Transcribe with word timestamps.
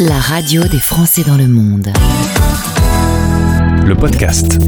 La 0.00 0.18
radio 0.18 0.64
des 0.64 0.80
Français 0.80 1.22
dans 1.22 1.36
le 1.36 1.46
monde. 1.46 1.92
Le 3.86 3.94
podcast. 3.94 4.58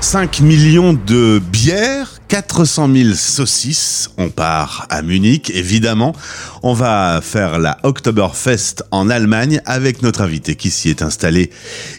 5 0.00 0.40
millions 0.40 0.92
de 0.92 1.38
bières, 1.38 2.18
400 2.26 2.92
000 2.92 3.14
saucisses. 3.14 4.10
On 4.18 4.28
part 4.28 4.88
à 4.90 5.02
Munich, 5.02 5.52
évidemment. 5.54 6.16
On 6.64 6.72
va 6.72 7.20
faire 7.22 7.60
la 7.60 7.78
Oktoberfest 7.84 8.82
en 8.90 9.08
Allemagne 9.08 9.60
avec 9.66 10.02
notre 10.02 10.22
invité 10.22 10.56
qui 10.56 10.70
s'y 10.70 10.88
est 10.88 11.02
installé 11.02 11.50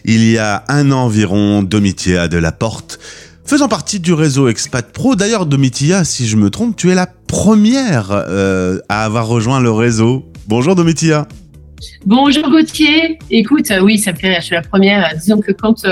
il 0.04 0.30
y 0.30 0.36
a 0.36 0.64
un 0.68 0.92
an 0.92 1.04
environ, 1.04 1.62
Domitia 1.62 2.28
de 2.28 2.36
la 2.36 2.52
Porte. 2.52 3.00
Faisant 3.46 3.68
partie 3.68 3.98
du 3.98 4.12
réseau 4.12 4.48
Expat 4.48 4.92
Pro, 4.92 5.16
d'ailleurs 5.16 5.46
Domitia, 5.46 6.04
si 6.04 6.28
je 6.28 6.36
me 6.36 6.50
trompe, 6.50 6.76
tu 6.76 6.90
es 6.90 6.94
la 6.94 7.06
première 7.06 8.08
euh, 8.10 8.78
à 8.90 9.06
avoir 9.06 9.26
rejoint 9.26 9.60
le 9.60 9.70
réseau. 9.70 10.30
Bonjour 10.46 10.74
Domitia. 10.74 11.26
Bonjour 12.04 12.50
Gauthier. 12.50 13.18
Écoute, 13.30 13.70
euh, 13.70 13.80
oui, 13.80 13.98
ça 13.98 14.12
me 14.12 14.16
fait 14.18 14.28
rire, 14.28 14.40
je 14.40 14.46
suis 14.46 14.54
la 14.54 14.62
première. 14.62 15.14
Disons 15.16 15.40
que 15.40 15.52
quand 15.52 15.86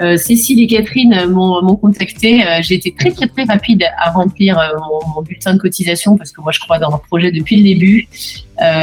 euh, 0.00 0.08
euh, 0.08 0.16
Cécile 0.16 0.60
et 0.60 0.66
Catherine 0.66 1.26
m'ont 1.28 1.76
contacté. 1.76 2.42
Euh, 2.42 2.60
j'ai 2.62 2.74
été 2.74 2.94
très 2.98 3.10
très 3.10 3.44
rapide 3.44 3.84
à 3.98 4.10
remplir 4.10 4.58
euh, 4.58 4.68
mon, 5.14 5.22
bulletin 5.22 5.54
de 5.54 5.58
cotisation 5.58 6.16
parce 6.16 6.32
que 6.32 6.40
moi 6.40 6.52
je 6.52 6.60
crois 6.60 6.78
dans 6.78 6.90
leur 6.90 7.02
projet 7.02 7.30
depuis 7.30 7.56
le 7.56 7.64
début. 7.64 8.08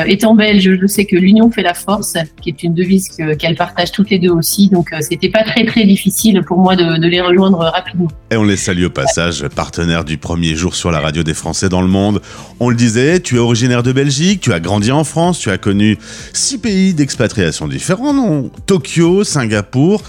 étant 0.08 0.36
belge, 0.36 0.78
je 0.82 0.88
sais 0.88 1.06
que 1.06 1.16
l'union 1.16 1.52
fait 1.52 1.62
la 1.62 1.74
force, 1.74 2.16
qui 2.42 2.50
est 2.50 2.64
une 2.64 2.74
devise 2.74 3.10
qu'elles 3.40 3.56
partagent 3.56 3.92
toutes 3.92 4.10
les 4.10 4.20
deux 4.20 4.30
aussi. 4.30 4.70
Donc 4.70 4.92
c'était 5.02 5.30
pas 5.30 5.44
très 5.44 5.66
très 5.66 5.86
difficile 5.86 6.44
pour 6.48 6.60
moi 6.60 6.76
de, 6.76 6.98
de, 6.98 7.08
les 7.08 7.22
rejoindre 7.22 7.60
rapidement. 7.60 8.08
Et 8.32 8.38
on 8.38 8.44
les 8.44 8.58
salue 8.58 8.86
au 8.86 8.90
passage, 8.90 9.46
partenaire 9.50 10.06
du 10.06 10.18
premier 10.18 10.56
jour 10.56 10.76
sur 10.76 10.92
la 10.92 11.00
radio 11.00 11.24
des 11.24 11.34
Français 11.34 11.68
dans 11.68 11.82
le 11.82 11.88
monde. 11.88 12.22
On 12.60 12.70
le 12.70 12.76
disait, 12.76 13.20
tu 13.20 13.36
es 13.36 13.40
originaire 13.40 13.84
de 13.84 13.92
Belgique, 13.92 14.40
tu 14.42 14.54
as 14.54 14.60
grandi 14.60 14.92
en 14.92 15.04
France, 15.04 15.40
tu 15.40 15.50
as 15.50 15.58
connu 15.58 15.98
six 16.32 16.58
pays 16.58 16.94
d'expatriation 16.94 17.68
différents, 17.68 18.14
non 18.14 18.52
Tokyo, 18.66 19.24
Singapour 19.24 20.04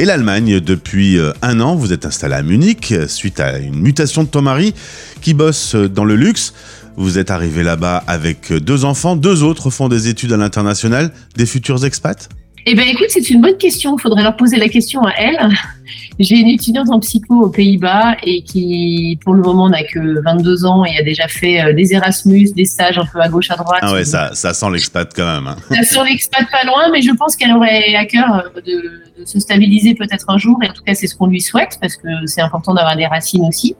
et 0.00 0.06
l'Allemagne. 0.06 0.60
Depuis 0.60 1.18
euh, 1.18 1.32
un 1.42 1.60
an, 1.60 1.76
vous 1.76 1.92
êtes 1.92 2.06
installé 2.06 2.34
à 2.34 2.42
Munich 2.42 2.94
suite 3.06 3.38
à 3.38 3.58
une 3.58 3.76
mutation 3.76 4.24
de 4.24 4.28
ton 4.28 4.40
mari 4.40 4.74
qui 5.20 5.34
bosse 5.34 5.74
euh, 5.74 5.88
dans 5.88 6.04
le 6.04 6.16
luxe. 6.16 6.54
Vous 6.96 7.18
êtes 7.18 7.30
arrivé 7.30 7.62
là-bas 7.62 8.02
avec 8.06 8.50
euh, 8.50 8.60
deux 8.60 8.86
enfants, 8.86 9.14
deux 9.14 9.42
autres 9.42 9.68
font 9.68 9.88
des 9.88 10.08
études 10.08 10.32
à 10.32 10.38
l'international, 10.38 11.12
des 11.36 11.44
futurs 11.44 11.84
expats? 11.84 12.30
Eh 12.64 12.74
bien 12.74 12.84
écoute, 12.84 13.08
c'est 13.10 13.28
une 13.28 13.42
bonne 13.42 13.58
question, 13.58 13.96
il 13.98 14.00
faudrait 14.00 14.22
leur 14.22 14.36
poser 14.36 14.56
la 14.56 14.68
question 14.68 15.02
à 15.04 15.12
elles. 15.18 15.38
J'ai 16.18 16.36
une 16.36 16.48
étudiante 16.48 16.90
en 16.90 17.00
psycho 17.00 17.44
aux 17.44 17.48
Pays-Bas 17.48 18.16
et 18.24 18.42
qui, 18.42 19.18
pour 19.24 19.34
le 19.34 19.42
moment, 19.42 19.68
n'a 19.68 19.84
que 19.84 20.22
22 20.22 20.66
ans 20.66 20.84
et 20.84 20.96
a 20.98 21.02
déjà 21.02 21.28
fait 21.28 21.60
euh, 21.60 21.72
des 21.72 21.94
Erasmus, 21.94 22.52
des 22.54 22.64
stages 22.64 22.98
un 22.98 23.06
peu 23.06 23.20
à 23.20 23.28
gauche, 23.28 23.50
à 23.50 23.56
droite. 23.56 23.80
Ah 23.82 23.92
ouais, 23.92 24.04
ça, 24.04 24.30
ça 24.34 24.52
sent 24.52 24.70
l'expat 24.70 25.10
quand 25.14 25.26
même. 25.26 25.46
Hein. 25.46 25.56
Ça 25.70 25.82
sent 25.82 26.04
l'expat 26.08 26.46
pas 26.50 26.64
loin, 26.64 26.90
mais 26.92 27.02
je 27.02 27.12
pense 27.12 27.36
qu'elle 27.36 27.52
aurait 27.52 27.94
à 27.94 28.04
cœur 28.04 28.44
euh, 28.56 28.60
de, 28.60 29.20
de 29.20 29.24
se 29.24 29.38
stabiliser 29.38 29.94
peut-être 29.94 30.26
un 30.28 30.38
jour. 30.38 30.58
Et 30.62 30.68
en 30.68 30.72
tout 30.72 30.82
cas, 30.82 30.94
c'est 30.94 31.06
ce 31.06 31.16
qu'on 31.16 31.26
lui 31.26 31.40
souhaite 31.40 31.78
parce 31.80 31.96
que 31.96 32.08
c'est 32.26 32.40
important 32.40 32.74
d'avoir 32.74 32.96
des 32.96 33.06
racines 33.06 33.46
aussi. 33.46 33.76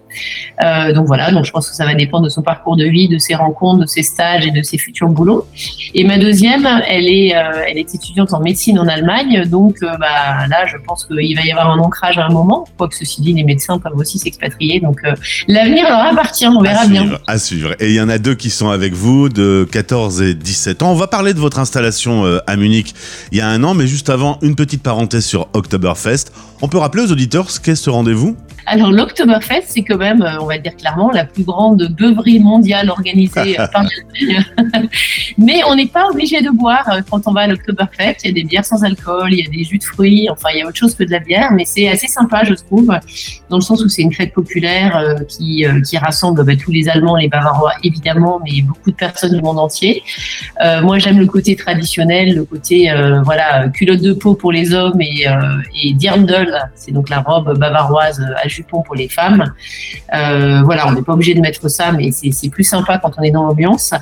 Euh, 0.64 0.92
donc 0.92 1.06
voilà, 1.06 1.30
donc 1.30 1.44
je 1.44 1.50
pense 1.50 1.68
que 1.68 1.74
ça 1.74 1.84
va 1.84 1.94
dépendre 1.94 2.24
de 2.24 2.28
son 2.28 2.42
parcours 2.42 2.76
de 2.76 2.84
vie, 2.84 3.08
de 3.08 3.18
ses 3.18 3.34
rencontres, 3.34 3.80
de 3.80 3.86
ses 3.86 4.02
stages 4.02 4.46
et 4.46 4.50
de 4.50 4.62
ses 4.62 4.78
futurs 4.78 5.08
boulots. 5.08 5.46
Et 5.94 6.04
ma 6.04 6.18
deuxième, 6.18 6.66
elle 6.86 7.08
est, 7.08 7.36
euh, 7.36 7.64
elle 7.68 7.78
est 7.78 7.94
étudiante 7.94 8.32
en 8.32 8.40
médecine 8.40 8.78
en 8.78 8.88
Allemagne. 8.88 9.44
Donc 9.48 9.76
bah, 9.80 10.46
là, 10.48 10.66
je 10.66 10.76
pense 10.78 11.04
qu'il 11.06 11.36
va 11.36 11.42
y 11.42 11.50
avoir 11.50 11.70
un 11.70 11.78
ancrage 11.78 11.99
à 12.02 12.26
un 12.26 12.30
moment. 12.30 12.66
Quoique 12.76 12.94
ceci 12.94 13.20
dit, 13.20 13.32
les 13.32 13.44
médecins 13.44 13.78
peuvent 13.78 13.96
aussi 13.96 14.18
s'expatrier. 14.18 14.80
Donc 14.80 15.00
euh, 15.04 15.14
l'avenir 15.48 15.84
leur 15.88 16.00
appartient, 16.00 16.46
on 16.46 16.60
verra 16.60 16.86
bien. 16.86 17.18
À 17.26 17.38
suivre. 17.38 17.74
Et 17.80 17.88
il 17.88 17.94
y 17.94 18.00
en 18.00 18.08
a 18.08 18.18
deux 18.18 18.34
qui 18.34 18.50
sont 18.50 18.70
avec 18.70 18.92
vous, 18.92 19.28
de 19.28 19.66
14 19.70 20.22
et 20.22 20.34
17 20.34 20.82
ans. 20.82 20.92
On 20.92 20.96
va 20.96 21.06
parler 21.06 21.34
de 21.34 21.40
votre 21.40 21.58
installation 21.58 22.24
euh, 22.24 22.38
à 22.46 22.56
Munich 22.56 22.94
il 23.32 23.38
y 23.38 23.40
a 23.40 23.48
un 23.48 23.62
an, 23.64 23.74
mais 23.74 23.86
juste 23.86 24.10
avant, 24.10 24.38
une 24.42 24.54
petite 24.54 24.82
parenthèse 24.82 25.24
sur 25.24 25.48
Oktoberfest. 25.52 26.32
On 26.62 26.68
peut 26.68 26.78
rappeler 26.78 27.04
aux 27.04 27.12
auditeurs 27.12 27.50
ce 27.50 27.60
qu'est 27.60 27.76
ce 27.76 27.90
rendez-vous? 27.90 28.36
Alors, 28.66 28.92
l'Oktoberfest, 28.92 29.64
c'est 29.66 29.82
quand 29.82 29.96
même, 29.96 30.22
euh, 30.22 30.40
on 30.40 30.46
va 30.46 30.58
dire 30.58 30.76
clairement, 30.76 31.10
la 31.10 31.24
plus 31.24 31.44
grande 31.44 31.88
beuverie 31.98 32.38
mondiale 32.38 32.90
organisée 32.90 33.58
euh, 33.58 33.66
par. 33.72 33.84
Mais 35.38 35.60
on 35.66 35.74
n'est 35.74 35.86
pas 35.86 36.08
obligé 36.08 36.40
de 36.40 36.50
boire 36.50 36.88
euh, 36.92 37.00
quand 37.08 37.26
on 37.26 37.32
va 37.32 37.42
à 37.42 37.46
l'Oktoberfest. 37.46 38.16
Il 38.24 38.28
y 38.28 38.30
a 38.30 38.34
des 38.34 38.44
bières 38.44 38.64
sans 38.64 38.84
alcool, 38.84 39.32
il 39.32 39.44
y 39.44 39.46
a 39.46 39.50
des 39.50 39.64
jus 39.64 39.78
de 39.78 39.84
fruits, 39.84 40.28
enfin, 40.30 40.50
il 40.54 40.60
y 40.60 40.62
a 40.62 40.66
autre 40.66 40.76
chose 40.76 40.94
que 40.94 41.04
de 41.04 41.10
la 41.10 41.20
bière, 41.20 41.52
mais 41.52 41.64
c'est 41.64 41.88
assez 41.88 42.06
sympa, 42.06 42.44
je 42.44 42.54
trouve, 42.54 42.92
dans 43.48 43.56
le 43.56 43.62
sens 43.62 43.82
où 43.82 43.88
c'est 43.88 44.02
une 44.02 44.12
fête 44.12 44.32
populaire 44.32 45.04
qui, 45.28 45.66
rassemble 45.96 46.44
bah, 46.44 46.56
tous 46.56 46.72
les 46.72 46.88
Allemands, 46.88 47.16
les 47.16 47.28
Bavarois, 47.28 47.72
évidemment, 47.82 48.40
mais 48.44 48.62
beaucoup 48.62 48.90
de 48.90 48.96
personnes 48.96 49.34
du 49.34 49.42
monde 49.42 49.58
entier. 49.58 50.02
moi, 50.82 50.98
j'aime 50.98 51.18
le 51.18 51.26
côté 51.26 51.56
traditionnel, 51.56 52.34
le 52.34 52.44
côté, 52.44 52.92
voilà, 53.24 53.68
culotte 53.68 54.00
de 54.00 54.12
peau 54.12 54.34
pour 54.34 54.52
les 54.52 54.72
hommes 54.74 55.00
et, 55.00 55.92
dirndl, 55.94 56.70
c'est 56.74 56.92
donc 56.92 57.08
la 57.08 57.20
robe 57.20 57.58
bavaroise 57.58 58.24
pour 58.84 58.94
les 58.94 59.08
femmes. 59.08 59.52
Euh, 60.14 60.62
voilà, 60.62 60.88
on 60.88 60.92
n'est 60.92 61.02
pas 61.02 61.12
obligé 61.12 61.34
de 61.34 61.40
mettre 61.40 61.68
ça, 61.68 61.92
mais 61.92 62.10
c'est 62.12 62.48
plus 62.48 62.64
sympa 62.64 62.98
quand 62.98 63.12
on 63.18 63.22
est 63.22 63.30
dans 63.30 63.44
l'ambiance. 63.44 63.92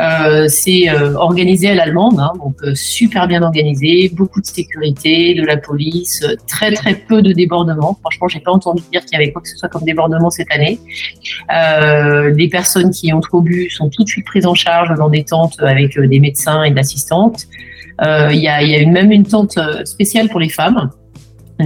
Euh, 0.00 0.46
c'est 0.48 0.88
euh, 0.88 1.14
organisé 1.14 1.70
à 1.70 1.74
l'allemande, 1.74 2.18
hein, 2.18 2.32
donc 2.38 2.56
super 2.74 3.26
bien 3.28 3.42
organisé, 3.42 4.10
beaucoup 4.14 4.40
de 4.40 4.46
sécurité, 4.46 5.34
de 5.34 5.44
la 5.44 5.56
police, 5.56 6.24
très 6.46 6.72
très 6.72 6.94
peu 6.94 7.22
de 7.22 7.32
débordements. 7.32 7.96
Franchement, 8.00 8.28
j'ai 8.28 8.40
pas 8.40 8.52
entendu 8.52 8.82
dire 8.90 9.04
qu'il 9.04 9.18
y 9.18 9.22
avait 9.22 9.32
quoi 9.32 9.42
que 9.42 9.48
ce 9.48 9.56
soit 9.56 9.68
comme 9.68 9.84
débordement 9.84 10.30
cette 10.30 10.50
année. 10.50 10.78
les 11.48 12.48
personnes 12.48 12.90
qui 12.90 13.12
ont 13.12 13.20
trop 13.20 13.40
bu 13.40 13.70
sont 13.70 13.88
tout 13.88 14.04
de 14.04 14.08
suite 14.08 14.26
prises 14.26 14.46
en 14.46 14.54
charge 14.54 14.96
dans 14.96 15.08
des 15.08 15.24
tentes 15.24 15.60
avec 15.60 15.98
des 15.98 16.20
médecins 16.20 16.62
et 16.64 16.70
d'assistantes. 16.70 17.46
Il 18.00 18.38
y, 18.38 18.48
a, 18.48 18.62
y 18.62 18.74
a 18.74 18.86
même 18.86 19.12
une 19.12 19.24
tente 19.24 19.58
spéciale 19.84 20.28
pour 20.28 20.40
les 20.40 20.48
femmes 20.48 20.90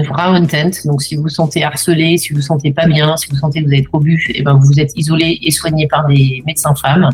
une 0.04 0.46
tent. 0.46 0.70
Donc, 0.84 1.02
si 1.02 1.16
vous 1.16 1.22
vous 1.22 1.28
sentez 1.28 1.64
harcelé, 1.64 2.18
si 2.18 2.30
vous 2.30 2.36
vous 2.36 2.42
sentez 2.42 2.72
pas 2.72 2.86
bien, 2.86 3.16
si 3.16 3.28
vous 3.30 3.36
sentez 3.36 3.60
que 3.60 3.66
vous 3.66 3.72
avez 3.72 3.84
trop 3.84 4.00
bu, 4.00 4.24
et 4.30 4.40
eh 4.40 4.42
ben, 4.42 4.54
vous 4.54 4.78
êtes 4.80 4.92
isolé 4.96 5.38
et 5.42 5.50
soigné 5.50 5.86
par 5.86 6.06
des 6.06 6.42
médecins 6.46 6.74
femmes. 6.74 7.10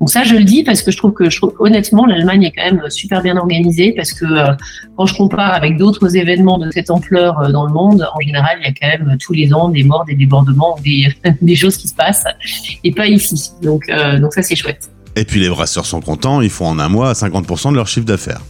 Donc, 0.00 0.10
ça, 0.10 0.24
je 0.24 0.34
le 0.34 0.44
dis 0.44 0.62
parce 0.62 0.82
que 0.82 0.90
je 0.90 0.96
trouve 0.96 1.12
que, 1.12 1.24
honnêtement, 1.58 2.06
l'Allemagne 2.06 2.44
est 2.44 2.52
quand 2.52 2.64
même 2.64 2.90
super 2.90 3.22
bien 3.22 3.36
organisée 3.36 3.92
parce 3.92 4.12
que 4.12 4.24
euh, 4.24 4.54
quand 4.96 5.06
je 5.06 5.14
compare 5.14 5.54
avec 5.54 5.76
d'autres 5.76 6.16
événements 6.16 6.58
de 6.58 6.70
cette 6.70 6.90
ampleur 6.90 7.38
euh, 7.40 7.50
dans 7.50 7.66
le 7.66 7.72
monde, 7.72 8.06
en 8.14 8.20
général, 8.20 8.58
il 8.60 8.66
y 8.66 8.68
a 8.68 8.72
quand 8.72 9.04
même 9.04 9.16
tous 9.18 9.32
les 9.32 9.52
ans 9.52 9.68
des 9.68 9.84
morts, 9.84 10.04
des 10.04 10.14
débordements, 10.14 10.76
des, 11.42 11.56
choses 11.56 11.76
qui 11.76 11.88
se 11.88 11.94
passent 11.94 12.24
et 12.84 12.92
pas 12.92 13.06
ici. 13.06 13.50
Donc, 13.62 13.82
euh, 13.88 14.18
donc 14.18 14.32
ça, 14.32 14.42
c'est 14.42 14.56
chouette. 14.56 14.90
Et 15.16 15.24
puis, 15.24 15.40
les 15.40 15.48
brasseurs 15.48 15.86
sont 15.86 16.00
contents, 16.00 16.40
ils 16.40 16.50
font 16.50 16.66
en 16.66 16.78
un 16.78 16.88
mois 16.88 17.12
50% 17.12 17.72
de 17.72 17.76
leur 17.76 17.88
chiffre 17.88 18.06
d'affaires. 18.06 18.40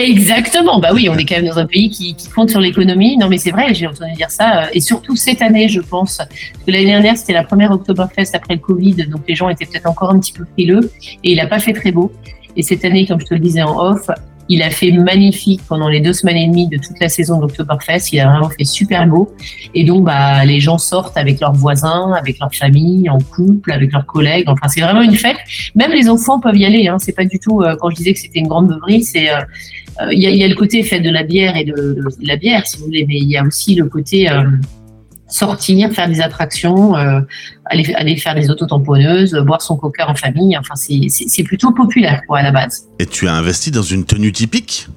Exactement, 0.00 0.80
bah 0.80 0.90
oui, 0.94 1.08
on 1.10 1.16
est 1.16 1.26
quand 1.26 1.36
même 1.36 1.46
dans 1.46 1.58
un 1.58 1.66
pays 1.66 1.90
qui, 1.90 2.16
compte 2.34 2.50
sur 2.50 2.60
l'économie. 2.60 3.18
Non, 3.18 3.28
mais 3.28 3.36
c'est 3.36 3.50
vrai, 3.50 3.74
j'ai 3.74 3.86
entendu 3.86 4.14
dire 4.14 4.30
ça. 4.30 4.62
Euh, 4.62 4.66
et 4.72 4.80
surtout 4.80 5.14
cette 5.14 5.42
année, 5.42 5.68
je 5.68 5.80
pense. 5.80 6.18
que 6.66 6.70
l'année 6.70 6.86
dernière, 6.86 7.16
c'était 7.16 7.34
la 7.34 7.44
première 7.44 7.70
Oktoberfest 7.70 8.34
après 8.34 8.54
le 8.54 8.60
Covid, 8.60 8.94
donc 9.08 9.22
les 9.28 9.34
gens 9.34 9.48
étaient 9.50 9.66
peut-être 9.66 9.86
encore 9.86 10.10
un 10.10 10.18
petit 10.18 10.32
peu 10.32 10.44
frileux. 10.52 10.90
Et 11.22 11.32
il 11.32 11.36
n'a 11.36 11.46
pas 11.46 11.58
fait 11.58 11.74
très 11.74 11.92
beau. 11.92 12.10
Et 12.56 12.62
cette 12.62 12.84
année, 12.84 13.06
comme 13.06 13.20
je 13.20 13.26
te 13.26 13.34
le 13.34 13.40
disais 13.40 13.62
en 13.62 13.78
off, 13.78 14.08
il 14.50 14.62
a 14.62 14.70
fait 14.70 14.90
magnifique 14.90 15.60
pendant 15.68 15.88
les 15.88 16.00
deux 16.00 16.12
semaines 16.12 16.36
et 16.36 16.48
demie 16.48 16.66
de 16.66 16.76
toute 16.76 16.98
la 17.00 17.08
saison 17.08 17.38
d'Oktoberfest. 17.38 18.12
Il 18.12 18.18
a 18.18 18.28
vraiment 18.28 18.50
fait 18.50 18.64
super 18.64 19.06
beau. 19.06 19.32
Et 19.74 19.84
donc, 19.84 20.04
bah, 20.04 20.44
les 20.44 20.58
gens 20.58 20.76
sortent 20.76 21.16
avec 21.16 21.40
leurs 21.40 21.52
voisins, 21.52 22.12
avec 22.14 22.40
leur 22.40 22.52
famille, 22.52 23.08
en 23.08 23.18
couple, 23.18 23.70
avec 23.70 23.92
leurs 23.92 24.06
collègues. 24.06 24.44
Enfin, 24.48 24.66
c'est 24.66 24.80
vraiment 24.80 25.02
une 25.02 25.14
fête. 25.14 25.36
Même 25.76 25.92
les 25.92 26.08
enfants 26.08 26.40
peuvent 26.40 26.56
y 26.56 26.64
aller. 26.64 26.88
Hein. 26.88 26.98
C'est 26.98 27.12
pas 27.12 27.24
du 27.24 27.38
tout, 27.38 27.62
euh, 27.62 27.76
quand 27.78 27.90
je 27.90 27.96
disais 27.96 28.12
que 28.12 28.18
c'était 28.18 28.40
une 28.40 28.48
grande 28.48 28.66
beuverie, 28.66 29.04
c'est, 29.04 29.30
euh, 29.30 29.40
il 30.12 30.18
y, 30.18 30.44
a, 30.44 30.48
le 30.48 30.54
côté 30.54 30.82
fait 30.82 31.00
de 31.00 31.10
la 31.10 31.22
bière 31.22 31.56
et 31.56 31.64
de, 31.64 32.02
la 32.22 32.36
bière, 32.36 32.66
si 32.66 32.78
vous 32.78 32.84
voulez, 32.86 33.04
mais 33.06 33.18
il 33.18 33.28
y 33.28 33.36
a 33.36 33.44
aussi 33.44 33.74
le 33.74 33.86
côté 33.86 34.28
sortir, 35.30 35.92
faire 35.92 36.08
des 36.08 36.20
attractions, 36.20 36.96
euh, 36.96 37.20
aller, 37.66 37.94
aller 37.94 38.16
faire 38.16 38.34
des 38.34 38.50
autotamponneuses, 38.50 39.34
boire 39.46 39.62
son 39.62 39.76
coca 39.76 40.08
en 40.08 40.14
famille. 40.14 40.56
Enfin, 40.58 40.74
c'est 40.76 41.44
plutôt 41.44 41.72
populaire 41.72 42.22
quoi, 42.26 42.40
à 42.40 42.42
la 42.42 42.52
base. 42.52 42.88
Et 42.98 43.06
tu 43.06 43.28
as 43.28 43.34
investi 43.34 43.70
dans 43.70 43.82
une 43.82 44.04
tenue 44.04 44.32
typique? 44.32 44.88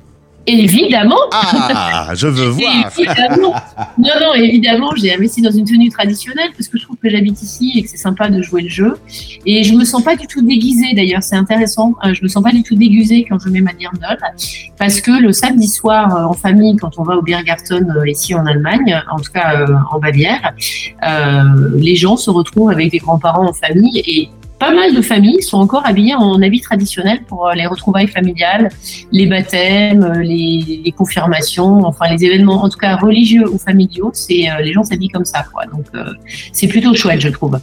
Évidemment. 0.45 1.19
Ah, 1.31 2.10
je 2.16 2.28
veux 2.28 2.48
voir. 2.50 2.92
évidemment. 2.98 3.54
Non, 3.98 4.10
non, 4.22 4.34
évidemment, 4.36 4.92
j'ai 4.95 5.13
investi 5.16 5.42
dans 5.42 5.51
une 5.51 5.66
tenue 5.66 5.90
traditionnelle 5.90 6.50
parce 6.57 6.68
que 6.68 6.78
je 6.78 6.84
trouve 6.84 6.98
que 6.98 7.10
j'habite 7.10 7.42
ici 7.42 7.74
et 7.75 7.84
que 7.84 7.90
c'est 7.90 7.98
sympa 7.98 8.30
de 8.30 8.42
jouer 8.42 8.63
le 8.63 8.69
jeu. 8.69 8.98
Et 9.45 9.63
je 9.63 9.74
me 9.74 9.86
sens 9.86 10.04
pas 10.04 10.16
du 10.16 10.28
tout 10.28 10.42
déguisée 10.42 10.94
d'ailleurs, 10.95 11.24
c'est 11.24 11.38
intéressant. 11.38 11.94
Euh, 12.04 12.13
je 12.13 12.22
me 12.24 12.28
sens 12.28 12.44
pas 12.44 12.51
du 12.51 12.63
tout 12.63 12.75
déguisée 12.75 13.25
quand 13.28 13.40
je 13.40 13.50
mets 13.50 13.62
ma 13.62 13.74
dirndl 13.74 14.18
parce 14.78 15.00
que 15.00 15.12
le 15.12 15.31
samedi 15.31 15.68
soir 15.68 16.16
euh, 16.16 16.25
en 16.25 16.34
famille, 16.34 16.75
quand 16.75 16.98
on 16.98 17.04
va 17.04 17.16
au 17.16 17.22
Biergarten 17.22 17.94
euh, 17.98 18.10
ici 18.10 18.36
en 18.36 18.45
Allemagne, 18.45 19.01
en 19.12 19.19
tout 19.19 19.31
cas 19.31 19.66
en 19.92 20.00
Bavière, 20.00 20.54
les 21.75 21.95
gens 21.95 22.18
se 22.18 22.30
retrouvent 22.30 22.72
avec 22.72 22.92
des 22.92 22.98
grands-parents 22.98 23.48
en 23.48 23.54
famille 23.54 24.01
et 24.06 24.30
pas 24.63 24.74
mal 24.74 24.95
de 24.95 25.01
familles 25.01 25.42
sont 25.42 25.57
encore 25.57 25.86
habillées 25.86 26.15
en 26.15 26.42
habits 26.42 26.62
traditionnels 26.62 27.19
pour 27.27 27.50
euh, 27.50 27.54
les 27.54 27.68
retrouvailles 27.68 28.07
familiales, 28.07 28.69
les 29.12 29.25
baptêmes, 29.25 30.04
euh, 30.04 30.21
les, 30.21 30.94
confirmations, 30.98 31.86
enfin 31.86 32.06
les 32.10 32.24
événements, 32.24 32.63
en 32.63 32.69
tout 32.69 32.77
cas 32.77 32.95
religieux 32.95 33.44
ou 33.51 33.57
familiaux. 33.57 34.12
C'est 34.13 34.50
euh, 34.50 34.62
les 34.62 34.71
gens 34.71 34.86
s'habillent 34.86 35.10
comme 35.10 35.25
ça. 35.25 35.44
Donc 35.69 35.88
c'est 36.54 36.68
plutôt 36.68 36.95
chouette, 36.95 37.19
je 37.19 37.27
trouve. 37.27 37.60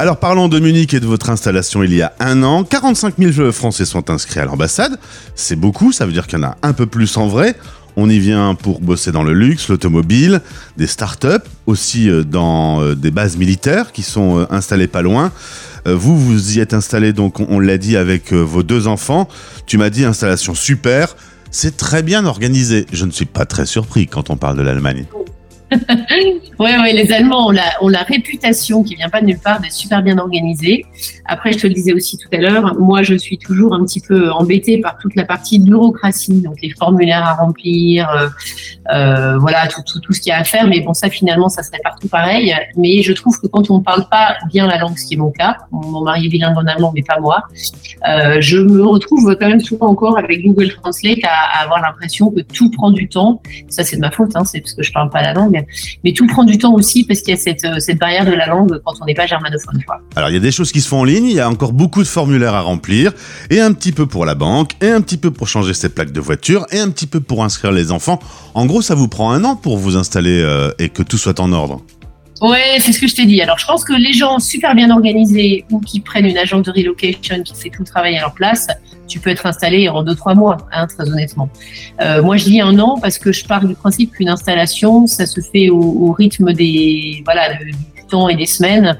Alors 0.00 0.16
parlons 0.16 0.48
de 0.48 0.58
Munich 0.58 0.92
et 0.94 0.98
de 0.98 1.06
votre 1.06 1.30
installation 1.30 1.84
il 1.84 1.94
y 1.94 2.02
a 2.02 2.12
un 2.18 2.42
an. 2.42 2.64
45 2.64 3.14
000 3.18 3.52
Français 3.52 3.84
sont 3.84 4.10
inscrits 4.10 4.40
à 4.40 4.44
l'ambassade. 4.44 4.98
C'est 5.36 5.54
beaucoup, 5.54 5.92
ça 5.92 6.06
veut 6.06 6.12
dire 6.12 6.26
qu'il 6.26 6.40
y 6.40 6.42
en 6.42 6.48
a 6.48 6.56
un 6.62 6.72
peu 6.72 6.86
plus 6.86 7.16
en 7.18 7.28
vrai. 7.28 7.54
On 7.94 8.08
y 8.08 8.18
vient 8.18 8.56
pour 8.56 8.80
bosser 8.80 9.12
dans 9.12 9.22
le 9.22 9.34
luxe, 9.34 9.68
l'automobile, 9.68 10.40
des 10.76 10.86
startups, 10.86 11.46
aussi 11.66 12.08
dans 12.24 12.94
des 12.94 13.10
bases 13.10 13.36
militaires 13.36 13.92
qui 13.92 14.02
sont 14.02 14.46
installées 14.50 14.88
pas 14.88 15.02
loin. 15.02 15.30
Vous, 15.84 16.18
vous 16.18 16.56
y 16.56 16.60
êtes 16.60 16.74
installé, 16.74 17.12
donc 17.12 17.40
on 17.40 17.58
l'a 17.58 17.78
dit, 17.78 17.96
avec 17.96 18.32
vos 18.32 18.62
deux 18.62 18.86
enfants. 18.86 19.28
Tu 19.66 19.78
m'as 19.78 19.90
dit 19.90 20.04
installation 20.04 20.54
super. 20.54 21.16
C'est 21.50 21.76
très 21.76 22.02
bien 22.02 22.24
organisé. 22.24 22.86
Je 22.92 23.04
ne 23.04 23.10
suis 23.10 23.26
pas 23.26 23.44
très 23.44 23.66
surpris 23.66 24.06
quand 24.06 24.30
on 24.30 24.36
parle 24.36 24.56
de 24.56 24.62
l'Allemagne. 24.62 25.06
oui, 26.58 26.70
ouais, 26.82 26.92
les 26.92 27.12
Allemands 27.12 27.48
ont 27.48 27.88
la, 27.88 28.02
réputation 28.02 28.82
qui 28.82 28.96
vient 28.96 29.08
pas 29.08 29.20
de 29.20 29.26
nulle 29.26 29.38
part 29.38 29.60
d'être 29.60 29.72
super 29.72 30.02
bien 30.02 30.18
organisés. 30.18 30.84
Après, 31.26 31.52
je 31.52 31.58
te 31.58 31.66
le 31.66 31.72
disais 31.72 31.92
aussi 31.92 32.18
tout 32.18 32.28
à 32.32 32.38
l'heure, 32.38 32.78
moi, 32.78 33.02
je 33.02 33.14
suis 33.14 33.38
toujours 33.38 33.74
un 33.74 33.84
petit 33.84 34.00
peu 34.00 34.30
embêtée 34.32 34.78
par 34.78 34.98
toute 34.98 35.14
la 35.14 35.24
partie 35.24 35.58
bureaucratie, 35.58 36.40
donc 36.40 36.56
les 36.62 36.70
formulaires 36.70 37.24
à 37.24 37.34
remplir, 37.34 38.10
euh, 38.10 38.28
euh, 38.92 39.38
voilà, 39.38 39.68
tout, 39.68 40.12
ce 40.12 40.20
qu'il 40.20 40.30
y 40.30 40.32
a 40.32 40.40
à 40.40 40.44
faire. 40.44 40.66
Mais 40.66 40.80
bon, 40.80 40.94
ça, 40.94 41.08
finalement, 41.08 41.48
ça 41.48 41.62
serait 41.62 41.80
partout 41.82 42.08
pareil. 42.08 42.54
Mais 42.76 43.02
je 43.02 43.12
trouve 43.12 43.40
que 43.40 43.46
quand 43.46 43.70
on 43.70 43.78
ne 43.78 43.82
parle 43.82 44.08
pas 44.10 44.36
bien 44.48 44.66
la 44.66 44.78
langue, 44.78 44.98
ce 44.98 45.06
qui 45.06 45.14
est 45.14 45.18
mon 45.18 45.30
cas, 45.30 45.56
mon 45.70 46.02
mari 46.02 46.26
est 46.26 46.28
bilingue 46.28 46.56
en 46.56 46.66
allemand, 46.66 46.92
mais 46.94 47.02
pas 47.02 47.20
moi, 47.20 47.44
euh, 48.08 48.40
je 48.40 48.58
me 48.58 48.84
retrouve 48.84 49.36
quand 49.40 49.48
même 49.48 49.60
souvent 49.60 49.86
encore 49.86 50.18
avec 50.18 50.42
Google 50.42 50.72
Translate 50.74 51.24
à, 51.24 51.60
à 51.60 51.64
avoir 51.64 51.80
l'impression 51.80 52.30
que 52.30 52.40
tout 52.40 52.70
prend 52.70 52.90
du 52.90 53.08
temps. 53.08 53.40
Ça, 53.68 53.84
c'est 53.84 53.96
de 53.96 54.00
ma 54.00 54.10
faute, 54.10 54.34
hein, 54.34 54.44
c'est 54.44 54.60
parce 54.60 54.74
que 54.74 54.82
je 54.82 54.92
parle 54.92 55.10
pas 55.10 55.22
la 55.22 55.32
langue. 55.32 55.61
Mais 56.04 56.12
tout 56.12 56.26
prend 56.26 56.44
du 56.44 56.58
temps 56.58 56.74
aussi 56.74 57.04
parce 57.04 57.20
qu'il 57.20 57.34
y 57.34 57.36
a 57.36 57.40
cette, 57.40 57.64
euh, 57.64 57.94
barrière 57.94 58.24
de 58.24 58.32
la 58.32 58.46
langue 58.46 58.80
quand 58.84 58.94
on 59.00 59.04
n'est 59.04 59.14
pas 59.14 59.26
germanophone. 59.26 59.80
Alors 60.16 60.30
il 60.30 60.34
y 60.34 60.36
a 60.36 60.40
des 60.40 60.52
choses 60.52 60.72
qui 60.72 60.80
se 60.80 60.88
font 60.88 61.00
en 61.00 61.04
ligne, 61.04 61.26
il 61.26 61.36
y 61.36 61.40
a 61.40 61.48
encore 61.48 61.72
beaucoup 61.72 62.02
de 62.02 62.08
formulaires 62.08 62.54
à 62.54 62.60
remplir, 62.60 63.12
et 63.50 63.60
un 63.60 63.72
petit 63.72 63.92
peu 63.92 64.06
pour 64.06 64.24
la 64.24 64.34
banque, 64.34 64.72
et 64.80 64.90
un 64.90 65.00
petit 65.00 65.16
peu 65.16 65.30
pour 65.30 65.48
changer 65.48 65.74
ses 65.74 65.88
plaques 65.88 66.12
de 66.12 66.20
voiture, 66.20 66.66
et 66.70 66.78
un 66.78 66.90
petit 66.90 67.06
peu 67.06 67.20
pour 67.20 67.44
inscrire 67.44 67.72
les 67.72 67.92
enfants. 67.92 68.18
En 68.54 68.66
gros, 68.66 68.82
ça 68.82 68.94
vous 68.94 69.08
prend 69.08 69.32
un 69.32 69.44
an 69.44 69.56
pour 69.56 69.76
vous 69.78 69.96
installer 69.96 70.40
euh, 70.42 70.72
et 70.78 70.88
que 70.88 71.02
tout 71.02 71.18
soit 71.18 71.40
en 71.40 71.52
ordre. 71.52 71.82
Ouais, 72.42 72.76
c'est 72.80 72.92
ce 72.92 73.00
que 73.00 73.06
je 73.06 73.14
t'ai 73.14 73.24
dit. 73.24 73.40
Alors, 73.40 73.58
je 73.58 73.66
pense 73.66 73.84
que 73.84 73.92
les 73.92 74.12
gens 74.12 74.38
super 74.40 74.74
bien 74.74 74.90
organisés 74.90 75.64
ou 75.70 75.80
qui 75.80 76.00
prennent 76.00 76.26
une 76.26 76.36
agence 76.36 76.64
de 76.66 76.72
relocation 76.72 77.42
qui 77.42 77.54
fait 77.54 77.70
tout 77.70 77.82
le 77.82 77.86
travail 77.86 78.16
à 78.16 78.20
leur 78.20 78.34
place, 78.34 78.66
tu 79.06 79.20
peux 79.20 79.30
être 79.30 79.46
installé 79.46 79.88
en 79.88 80.02
deux 80.02 80.16
trois 80.16 80.34
mois, 80.34 80.56
hein, 80.72 80.86
très 80.88 81.08
honnêtement. 81.08 81.48
Euh, 82.00 82.20
moi, 82.22 82.36
je 82.36 82.44
dis 82.44 82.60
un 82.60 82.78
an 82.80 82.98
parce 83.00 83.18
que 83.18 83.30
je 83.30 83.44
pars 83.44 83.64
du 83.64 83.74
principe 83.74 84.12
qu'une 84.12 84.28
installation, 84.28 85.06
ça 85.06 85.24
se 85.26 85.40
fait 85.40 85.70
au, 85.70 86.12
rythme 86.12 86.52
des 86.52 87.22
voilà 87.24 87.54
du 87.54 87.74
temps 88.10 88.28
et 88.28 88.34
des 88.34 88.46
semaines. 88.46 88.98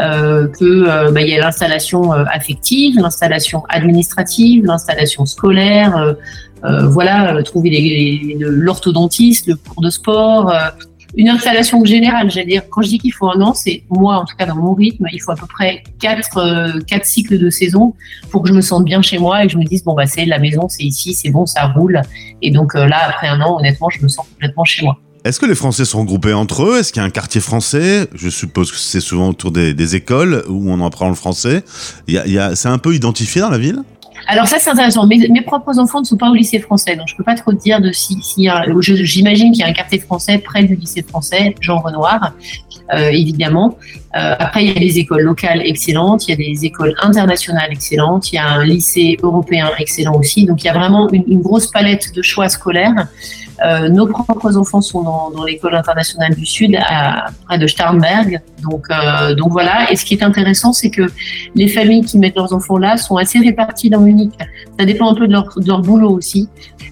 Euh, 0.00 0.48
que 0.48 0.64
euh, 0.64 1.10
bah, 1.10 1.20
il 1.20 1.28
y 1.28 1.36
a 1.36 1.40
l'installation 1.40 2.14
euh, 2.14 2.24
affective, 2.32 2.96
l'installation 2.98 3.64
administrative, 3.68 4.64
l'installation 4.64 5.26
scolaire. 5.26 6.16
Voilà, 6.64 7.42
trouver 7.42 8.38
l'orthodontiste, 8.38 9.48
le 9.48 9.56
cours 9.56 9.82
de 9.82 9.90
sport, 9.90 10.54
une 11.14 11.28
installation 11.28 11.84
générale, 11.84 12.30
j'allais 12.30 12.46
dire, 12.46 12.62
quand 12.70 12.82
je 12.82 12.88
dis 12.88 12.98
qu'il 12.98 13.12
faut 13.12 13.28
un 13.28 13.40
an, 13.40 13.54
c'est 13.54 13.82
moi, 13.90 14.16
en 14.16 14.24
tout 14.24 14.36
cas 14.36 14.46
dans 14.46 14.56
mon 14.56 14.74
rythme, 14.74 15.06
il 15.12 15.20
faut 15.20 15.32
à 15.32 15.36
peu 15.36 15.46
près 15.46 15.82
quatre, 16.00 16.38
euh, 16.38 16.80
quatre 16.86 17.04
cycles 17.04 17.38
de 17.38 17.50
saison 17.50 17.94
pour 18.30 18.42
que 18.42 18.48
je 18.48 18.54
me 18.54 18.62
sente 18.62 18.84
bien 18.84 19.02
chez 19.02 19.18
moi 19.18 19.42
et 19.42 19.46
que 19.46 19.52
je 19.52 19.58
me 19.58 19.64
dise, 19.64 19.84
bon, 19.84 19.94
bah, 19.94 20.06
c'est 20.06 20.24
la 20.24 20.38
maison, 20.38 20.68
c'est 20.68 20.84
ici, 20.84 21.12
c'est 21.14 21.30
bon, 21.30 21.44
ça 21.44 21.66
roule. 21.66 22.00
Et 22.40 22.50
donc 22.50 22.74
euh, 22.74 22.86
là, 22.86 22.98
après 23.08 23.28
un 23.28 23.40
an, 23.40 23.58
honnêtement, 23.58 23.90
je 23.90 24.02
me 24.02 24.08
sens 24.08 24.26
complètement 24.26 24.64
chez 24.64 24.84
moi. 24.84 24.98
Est-ce 25.24 25.38
que 25.38 25.46
les 25.46 25.54
Français 25.54 25.84
sont 25.84 26.00
regroupés 26.00 26.32
entre 26.32 26.64
eux? 26.64 26.78
Est-ce 26.78 26.92
qu'il 26.92 27.00
y 27.00 27.04
a 27.04 27.06
un 27.06 27.10
quartier 27.10 27.40
français? 27.40 28.08
Je 28.12 28.28
suppose 28.28 28.72
que 28.72 28.78
c'est 28.78 29.00
souvent 29.00 29.28
autour 29.28 29.52
des, 29.52 29.94
écoles 29.94 30.42
où 30.48 30.68
on 30.68 30.84
apprend 30.84 31.08
le 31.08 31.14
français. 31.14 31.62
Y 32.08 32.38
a, 32.38 32.56
c'est 32.56 32.68
un 32.68 32.78
peu 32.78 32.94
identifié 32.94 33.40
dans 33.40 33.50
la 33.50 33.58
ville? 33.58 33.82
Alors 34.26 34.46
ça 34.46 34.58
c'est 34.58 34.70
intéressant. 34.70 35.06
Mes, 35.06 35.28
mes, 35.28 35.40
propres 35.40 35.78
enfants 35.78 36.00
ne 36.00 36.04
sont 36.04 36.16
pas 36.16 36.30
au 36.30 36.34
lycée 36.34 36.60
français, 36.60 36.96
donc 36.96 37.08
je 37.08 37.16
peux 37.16 37.24
pas 37.24 37.34
trop 37.34 37.52
dire 37.52 37.80
de 37.80 37.92
si, 37.92 38.20
si 38.22 38.48
j'imagine 38.80 39.52
qu'il 39.52 39.60
y 39.60 39.64
a 39.64 39.68
un 39.68 39.72
quartier 39.72 39.98
français 39.98 40.38
près 40.38 40.62
du 40.64 40.76
lycée 40.76 41.02
français, 41.02 41.54
Jean 41.60 41.78
Renoir, 41.78 42.32
euh, 42.92 43.08
évidemment. 43.10 43.76
Euh, 44.14 44.34
après 44.38 44.64
il 44.64 44.72
y 44.72 44.76
a 44.76 44.80
des 44.80 44.98
écoles 44.98 45.22
locales 45.22 45.62
excellentes, 45.64 46.28
il 46.28 46.32
y 46.32 46.34
a 46.34 46.52
des 46.54 46.64
écoles 46.64 46.94
internationales 47.00 47.70
excellentes, 47.70 48.32
il 48.32 48.36
y 48.36 48.38
a 48.38 48.46
un 48.46 48.64
lycée 48.64 49.16
européen 49.22 49.70
excellent 49.78 50.16
aussi. 50.16 50.44
Donc 50.44 50.62
il 50.62 50.66
y 50.66 50.70
a 50.70 50.74
vraiment 50.74 51.08
une 51.10 51.40
grosse 51.40 51.70
palette 51.70 52.14
de 52.14 52.22
choix 52.22 52.48
scolaires. 52.48 53.08
Euh, 53.64 53.88
nos 53.88 54.06
propres 54.06 54.56
enfants 54.56 54.80
sont 54.80 55.02
dans, 55.02 55.44
l'école 55.44 55.74
internationale 55.74 56.34
du 56.34 56.46
Sud, 56.46 56.76
près 57.46 57.58
de 57.58 57.66
Starnberg. 57.66 58.40
Donc, 58.62 58.86
euh, 58.90 59.34
donc 59.34 59.50
voilà. 59.52 59.90
Et 59.90 59.96
ce 59.96 60.04
qui 60.04 60.14
est 60.14 60.22
intéressant, 60.22 60.72
c'est 60.72 60.90
que 60.90 61.10
les 61.54 61.68
familles 61.68 62.04
qui 62.04 62.18
mettent 62.18 62.36
leurs 62.36 62.52
enfants 62.52 62.78
là 62.78 62.96
sont 62.96 63.16
assez 63.16 63.38
réparties 63.38 63.90
dans 63.90 64.00
Munich. 64.00 64.32
Ça 64.78 64.84
dépend 64.84 65.10
un 65.10 65.14
peu 65.14 65.26
de 65.26 65.32
leur, 65.32 65.82
boulot 65.82 66.10
aussi. 66.10 66.48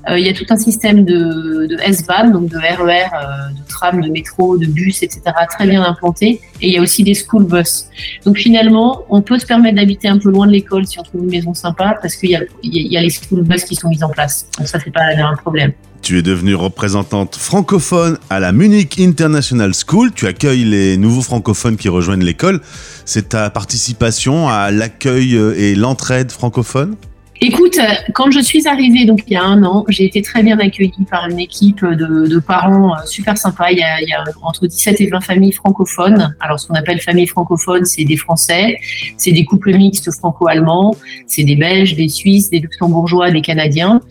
Euh, 0.08 0.19
il 0.19 0.26
y 0.26 0.28
a 0.28 0.32
tout 0.32 0.46
un 0.50 0.56
système 0.56 1.05
de, 1.05 1.76
S-Bahn, 1.82 2.32
donc 2.32 2.49
de 2.49 2.56
RER, 2.56 3.08
euh, 3.14 3.50
de 3.50 3.69
tram, 3.69 4.00
de 4.00 4.08
métro, 4.08 4.56
de 4.56 4.67
bus, 4.67 5.02
etc., 5.02 5.22
très 5.49 5.67
bien 5.67 5.82
implanté. 5.82 6.40
Et 6.61 6.69
il 6.69 6.75
y 6.75 6.78
a 6.78 6.81
aussi 6.81 7.05
des 7.05 7.14
school 7.14 7.44
bus. 7.44 7.87
Donc 8.25 8.38
finalement, 8.38 9.02
on 9.08 9.22
peut 9.22 9.38
se 9.38 9.46
permettre 9.46 9.76
d'habiter 9.76 10.08
un 10.08 10.19
peu 10.19 10.31
loin 10.31 10.46
de 10.46 10.52
l'école 10.52 10.87
si 10.87 10.99
on 10.99 11.02
trouve 11.02 11.22
une 11.22 11.31
maison 11.31 11.55
sympa, 11.55 11.99
parce 12.00 12.17
qu'il 12.17 12.31
y 12.31 12.37
a, 12.37 12.40
il 12.62 12.93
y 12.93 12.96
a 12.96 13.02
les 13.02 13.11
school 13.11 13.43
bus 13.43 13.64
qui 13.64 13.76
sont 13.76 13.88
mis 13.88 14.02
en 14.02 14.08
place. 14.08 14.46
Donc 14.58 14.67
ça, 14.67 14.78
c'est 14.81 14.93
pas 14.93 15.02
un 15.02 15.37
problème. 15.37 15.72
Tu 16.02 16.19
es 16.19 16.23
devenue 16.23 16.55
représentante 16.55 17.37
francophone 17.37 18.19
à 18.31 18.41
la 18.41 18.52
Munich 18.52 18.99
International 18.99 19.73
School. 19.75 20.11
Tu 20.12 20.26
accueilles 20.26 20.64
les 20.64 20.97
nouveaux 20.97 21.23
francophones 21.23 21.76
qui 21.76 21.88
rejoignent 21.88 22.25
l'école. 22.25 22.61
C'est 23.05 23.31
ta 23.31 23.50
participation 23.50 24.49
à 24.49 24.70
l'accueil 24.70 25.35
et 25.35 25.75
l'entraide 25.75 26.32
francophone? 26.32 26.97
Écoute, 27.43 27.79
quand 28.13 28.31
je 28.31 28.41
suis 28.41 28.69
arrivée, 28.69 29.07
donc 29.07 29.23
il 29.27 29.33
y 29.33 29.37
a 29.37 29.43
un 29.43 29.63
an, 29.65 29.87
j'ai 29.89 30.05
été 30.05 30.21
très 30.21 30.43
bien 30.43 30.59
accueillie 30.59 31.07
par 31.11 31.27
une 31.27 31.39
équipe 31.39 31.83
de, 31.83 32.39
parents 32.39 32.93
euh, 32.93 32.99
super 33.07 33.39
sympas. 33.39 33.71
Il 33.71 33.79
y, 33.79 33.83
a, 33.83 34.25
entre 34.43 34.67
17 34.67 35.01
et 35.01 35.07
20 35.07 35.21
familles 35.23 35.53
francophones. 35.53 36.35
Alors, 36.41 36.61
ce 36.61 36.67
qu'on 36.67 36.75
appelle 36.75 37.01
famille 37.01 37.27
francophone, 37.27 37.87
c'est 37.87 38.05
des 38.05 38.19
Français, 38.19 38.77
c'est 39.17 39.33
des 39.33 39.47
couples 39.47 39.75
mixtes 39.75 40.11
franco-allemands, 40.11 40.95
c'est 41.27 41.45
des 41.45 41.57
Belges, 41.57 41.95
des 41.95 42.11
Suisses, 42.11 42.51
des 42.51 42.59
Luxembourgeois, 42.59 43.31
des 43.31 43.41
Canadiens, 43.41 44.03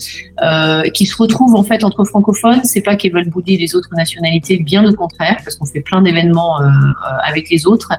euh, 0.42 0.90
qui 0.90 1.06
se 1.06 1.16
retrouvent 1.16 1.56
en 1.56 1.64
fait 1.64 1.84
entre 1.84 2.06
francophones. 2.06 2.62
C'est 2.64 2.82
pas 2.82 2.96
qu'ils 2.96 3.14
veulent 3.14 3.30
bouder 3.30 3.58
les 3.58 3.76
autres 3.76 3.94
nationalités, 3.96 4.58
bien 4.58 4.84
au 4.90 4.94
contraire, 4.96 5.38
parce 5.44 5.56
qu'on 5.56 5.66
fait 5.66 5.82
plein 5.82 6.02
d'événements 6.02 6.60
euh, 6.62 6.66
euh, 6.66 6.92
avec 7.24 7.52
les 7.52 7.68
autres. 7.68 7.92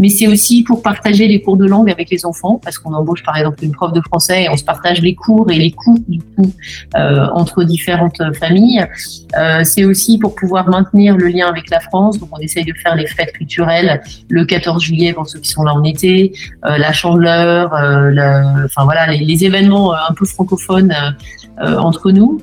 Mais 0.00 0.08
c'est 0.08 0.26
aussi 0.26 0.64
pour 0.64 0.82
partager 0.82 1.28
les 1.28 1.40
cours 1.40 1.56
de 1.56 1.66
langue 1.66 1.88
avec 1.88 2.10
les 2.10 2.26
enfants, 2.26 2.60
parce 2.62 2.78
qu'on 2.78 2.92
embauche 2.94 3.22
par 3.22 3.36
exemple 3.36 3.62
une 3.62 3.72
prof 3.72 3.92
de 3.92 4.00
français 4.00 4.44
et 4.44 4.48
on 4.48 4.56
se 4.56 4.64
partage 4.72 5.00
les 5.08 5.14
cours 5.14 5.50
et 5.50 5.58
les 5.64 5.72
coûts 5.80 6.02
du 6.08 6.20
coup 6.32 6.50
euh, 6.96 7.26
entre 7.40 7.64
différentes 7.64 8.22
familles. 8.42 8.84
Euh, 9.38 9.64
c'est 9.64 9.84
aussi 9.84 10.18
pour 10.18 10.34
pouvoir 10.34 10.68
maintenir 10.68 11.16
le 11.16 11.28
lien 11.28 11.46
avec 11.48 11.70
la 11.70 11.80
France. 11.80 12.18
Donc 12.18 12.30
on 12.32 12.38
essaye 12.38 12.64
de 12.64 12.74
faire 12.82 12.94
les 12.94 13.06
fêtes 13.06 13.32
culturelles 13.32 14.00
le 14.28 14.44
14 14.44 14.82
juillet 14.82 15.12
pour 15.12 15.26
ceux 15.28 15.40
qui 15.40 15.50
sont 15.50 15.64
là 15.68 15.74
en 15.74 15.84
été, 15.84 16.32
euh, 16.64 16.78
la 16.78 16.92
Chandeleur, 16.92 17.74
euh, 17.74 18.64
enfin 18.64 18.84
voilà 18.84 19.06
les, 19.12 19.18
les, 19.18 19.44
événements 19.44 19.92
un 19.92 20.14
peu 20.14 20.24
francophones 20.24 20.94
entre 21.90 22.10
nous. 22.12 22.40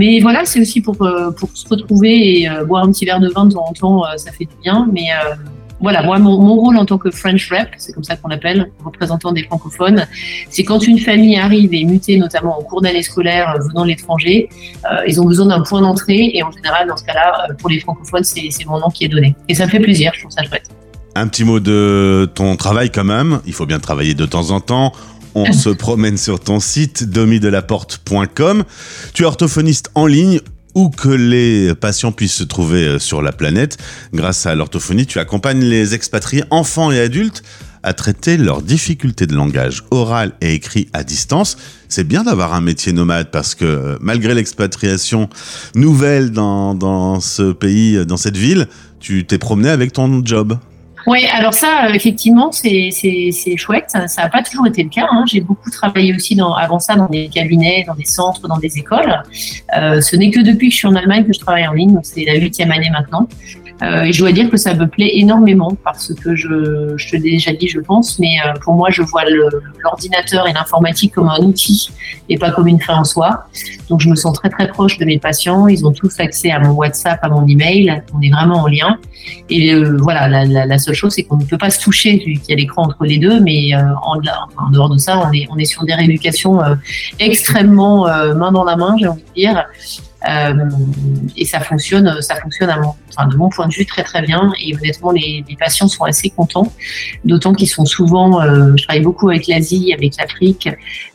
mais 0.00 0.20
voilà, 0.20 0.40
c'est 0.44 0.60
aussi 0.60 0.80
pour 0.80 0.96
pour 1.38 1.48
se 1.54 1.68
retrouver 1.68 2.12
et 2.42 2.48
boire 2.66 2.84
un 2.84 2.90
petit 2.92 3.04
verre 3.04 3.20
de 3.20 3.28
vin 3.28 3.44
de 3.46 3.52
temps 3.54 3.66
en 3.68 3.72
temps, 3.72 4.04
ça 4.16 4.30
fait 4.32 4.44
du 4.44 4.56
bien. 4.62 4.88
Mais 4.92 5.08
voilà, 5.80 6.02
moi, 6.02 6.18
mon, 6.18 6.38
mon, 6.40 6.54
rôle 6.56 6.76
en 6.76 6.84
tant 6.84 6.98
que 6.98 7.10
French 7.10 7.50
Rep, 7.50 7.68
c'est 7.78 7.92
comme 7.92 8.04
ça 8.04 8.16
qu'on 8.16 8.28
l'appelle, 8.28 8.70
représentant 8.84 9.32
des 9.32 9.44
francophones, 9.44 10.06
c'est 10.50 10.64
quand 10.64 10.86
une 10.86 10.98
famille 10.98 11.38
arrive 11.38 11.72
et 11.72 11.80
est 11.80 11.84
mutée, 11.84 12.18
notamment 12.18 12.58
en 12.58 12.62
cours 12.62 12.82
d'année 12.82 13.02
scolaire 13.02 13.54
euh, 13.56 13.68
venant 13.68 13.84
de 13.84 13.88
l'étranger, 13.88 14.48
euh, 14.84 15.02
ils 15.06 15.20
ont 15.20 15.24
besoin 15.24 15.46
d'un 15.46 15.62
point 15.62 15.80
d'entrée 15.80 16.30
et 16.34 16.42
en 16.42 16.50
général, 16.50 16.88
dans 16.88 16.96
ce 16.96 17.04
cas-là, 17.04 17.46
euh, 17.50 17.54
pour 17.54 17.70
les 17.70 17.80
francophones, 17.80 18.24
c'est 18.24 18.50
mon 18.66 18.78
nom 18.78 18.90
qui 18.90 19.04
est 19.04 19.08
donné. 19.08 19.34
Et 19.48 19.54
ça 19.54 19.64
me 19.64 19.70
fait 19.70 19.80
plaisir, 19.80 20.12
je 20.14 20.20
trouve 20.20 20.32
ça 20.32 20.42
chouette. 20.44 20.68
Un 21.14 21.26
petit 21.28 21.44
mot 21.44 21.60
de 21.60 22.30
ton 22.34 22.56
travail 22.56 22.90
quand 22.90 23.04
même, 23.04 23.40
il 23.46 23.52
faut 23.52 23.66
bien 23.66 23.80
travailler 23.80 24.14
de 24.14 24.26
temps 24.26 24.50
en 24.50 24.60
temps. 24.60 24.92
On 25.34 25.52
se 25.52 25.70
promène 25.70 26.18
sur 26.18 26.40
ton 26.40 26.60
site 26.60 27.08
domidelaporte.com. 27.08 28.64
Tu 29.14 29.22
es 29.22 29.26
orthophoniste 29.26 29.90
en 29.94 30.06
ligne 30.06 30.40
où 30.74 30.90
que 30.90 31.08
les 31.08 31.74
patients 31.74 32.12
puissent 32.12 32.34
se 32.34 32.44
trouver 32.44 32.86
euh, 32.86 32.98
sur 32.98 33.22
la 33.22 33.32
planète. 33.32 33.78
Grâce 34.12 34.46
à 34.46 34.54
l'orthophonie, 34.54 35.06
tu 35.06 35.18
accompagnes 35.18 35.62
les 35.62 35.94
expatriés, 35.94 36.44
enfants 36.50 36.90
et 36.90 37.00
adultes, 37.00 37.42
à 37.82 37.94
traiter 37.94 38.36
leurs 38.36 38.62
difficultés 38.62 39.26
de 39.26 39.34
langage 39.34 39.84
oral 39.90 40.32
et 40.40 40.54
écrit 40.54 40.88
à 40.92 41.02
distance. 41.02 41.56
C'est 41.88 42.04
bien 42.04 42.24
d'avoir 42.24 42.52
un 42.52 42.60
métier 42.60 42.92
nomade 42.92 43.30
parce 43.30 43.54
que 43.54 43.64
euh, 43.64 43.98
malgré 44.00 44.34
l'expatriation 44.34 45.28
nouvelle 45.74 46.30
dans, 46.30 46.74
dans 46.74 47.20
ce 47.20 47.52
pays, 47.52 48.04
dans 48.06 48.18
cette 48.18 48.36
ville, 48.36 48.68
tu 49.00 49.24
t'es 49.26 49.38
promené 49.38 49.70
avec 49.70 49.92
ton 49.92 50.22
job. 50.24 50.58
Oui, 51.06 51.26
alors 51.32 51.54
ça, 51.54 51.86
euh, 51.86 51.92
effectivement, 51.92 52.52
c'est 52.52 52.90
chouette. 53.56 53.86
Ça 53.88 54.22
n'a 54.22 54.28
pas 54.28 54.42
toujours 54.42 54.66
été 54.66 54.82
le 54.82 54.88
cas. 54.88 55.06
Hein. 55.10 55.24
J'ai 55.26 55.40
beaucoup 55.40 55.70
travaillé 55.70 56.14
aussi 56.14 56.34
dans, 56.34 56.54
avant 56.54 56.78
ça 56.78 56.94
dans 56.94 57.08
des 57.08 57.28
cabinets, 57.28 57.84
dans 57.86 57.94
des 57.94 58.04
centres, 58.04 58.46
dans 58.46 58.58
des 58.58 58.78
écoles. 58.78 59.22
Euh, 59.76 60.00
ce 60.00 60.16
n'est 60.16 60.30
que 60.30 60.40
depuis 60.40 60.68
que 60.68 60.74
je 60.74 60.78
suis 60.78 60.88
en 60.88 60.94
Allemagne 60.94 61.24
que 61.24 61.32
je 61.32 61.40
travaille 61.40 61.66
en 61.66 61.72
ligne. 61.72 61.98
C'est 62.02 62.24
la 62.24 62.34
huitième 62.34 62.70
année 62.70 62.90
maintenant. 62.90 63.28
Euh, 63.82 64.02
et 64.02 64.12
je 64.12 64.18
dois 64.18 64.32
dire 64.32 64.50
que 64.50 64.56
ça 64.56 64.74
me 64.74 64.86
plaît 64.86 65.10
énormément 65.14 65.72
parce 65.84 66.12
que 66.14 66.36
je, 66.36 66.94
je 66.96 67.10
te 67.10 67.16
l'ai 67.16 67.32
déjà 67.32 67.52
dit, 67.52 67.68
je 67.68 67.80
pense, 67.80 68.18
mais 68.18 68.36
euh, 68.44 68.52
pour 68.62 68.74
moi, 68.74 68.90
je 68.90 69.02
vois 69.02 69.22
l'ordinateur 69.82 70.46
et 70.46 70.52
l'informatique 70.52 71.14
comme 71.14 71.28
un 71.28 71.38
outil 71.38 71.90
et 72.28 72.36
pas 72.36 72.50
comme 72.50 72.68
une 72.68 72.80
fin 72.80 72.96
en 72.96 73.04
soi. 73.04 73.46
Donc, 73.88 74.00
je 74.00 74.08
me 74.08 74.14
sens 74.14 74.34
très 74.34 74.50
très 74.50 74.68
proche 74.68 74.98
de 74.98 75.04
mes 75.04 75.18
patients. 75.18 75.66
Ils 75.66 75.86
ont 75.86 75.92
tous 75.92 76.20
accès 76.20 76.50
à 76.50 76.58
mon 76.58 76.72
WhatsApp, 76.72 77.18
à 77.22 77.28
mon 77.28 77.46
email. 77.46 78.02
On 78.14 78.20
est 78.20 78.30
vraiment 78.30 78.58
en 78.58 78.66
lien. 78.66 78.98
Et 79.48 79.72
euh, 79.72 79.96
voilà, 79.98 80.28
la, 80.28 80.44
la, 80.44 80.66
la, 80.66 80.78
seule 80.78 80.94
chose, 80.94 81.14
c'est 81.14 81.22
qu'on 81.22 81.38
ne 81.38 81.44
peut 81.44 81.58
pas 81.58 81.70
se 81.70 81.80
toucher 81.80 82.18
vu 82.18 82.34
qu'il 82.34 82.50
y 82.50 82.52
a 82.52 82.56
l'écran 82.56 82.84
entre 82.84 83.04
les 83.04 83.18
deux, 83.18 83.40
mais 83.40 83.74
en, 83.74 84.18
en, 84.58 84.70
dehors 84.70 84.90
de 84.90 84.98
ça, 84.98 85.18
on 85.18 85.32
est, 85.32 85.46
on 85.50 85.56
est 85.56 85.64
sur 85.64 85.84
des 85.84 85.94
rééducations 85.94 86.60
extrêmement 87.18 88.04
main 88.34 88.52
dans 88.52 88.64
la 88.64 88.76
main, 88.76 88.96
j'ai 88.98 89.08
envie 89.08 89.22
de 89.22 89.34
dire. 89.34 89.64
Euh, 90.28 90.54
et 91.36 91.44
ça 91.44 91.60
fonctionne, 91.60 92.20
ça 92.20 92.36
fonctionne 92.36 92.68
à 92.68 92.78
mon, 92.78 92.94
de 93.26 93.36
mon 93.36 93.48
point 93.48 93.66
de 93.68 93.72
vue 93.72 93.86
très 93.86 94.02
très 94.02 94.22
bien. 94.22 94.52
Et 94.62 94.74
honnêtement, 94.74 95.12
les, 95.12 95.44
patients 95.58 95.88
sont 95.88 96.04
assez 96.04 96.30
contents, 96.30 96.72
d'autant 97.24 97.52
qu'ils 97.52 97.68
sont 97.68 97.84
souvent, 97.84 98.40
euh, 98.40 98.72
je 98.76 98.84
travaille 98.84 99.02
beaucoup 99.02 99.28
avec 99.28 99.46
l'Asie, 99.46 99.92
avec 99.92 100.16
l'Afrique, 100.18 100.68